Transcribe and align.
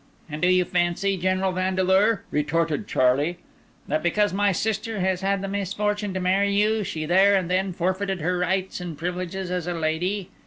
"And 0.27 0.41
do 0.41 0.47
you 0.47 0.65
fancy, 0.65 1.15
General 1.15 1.51
Vandeleur," 1.51 2.23
retorted 2.31 2.87
Charlie, 2.87 3.37
"that 3.87 4.01
because 4.01 4.33
my 4.33 4.51
sister 4.51 4.99
has 4.99 5.21
had 5.21 5.43
the 5.43 5.47
misfortune 5.47 6.11
to 6.15 6.19
marry 6.19 6.51
you, 6.51 6.83
she 6.83 7.05
there 7.05 7.35
and 7.35 7.51
then 7.51 7.71
forfeited 7.71 8.19
her 8.19 8.39
rights 8.39 8.81
and 8.81 8.97
privileges 8.97 9.51
as 9.51 9.67
a 9.67 9.75
lady? 9.75 10.31